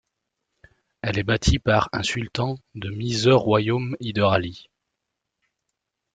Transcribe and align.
Elle 1.03 1.19
est 1.19 1.23
bâtie 1.23 1.59
par, 1.59 1.87
un 1.93 2.01
sultan 2.01 2.55
de 2.73 2.89
Mysore 2.89 3.43
Royaume 3.43 3.95
Hyder 3.99 4.29
Ali. 4.31 4.67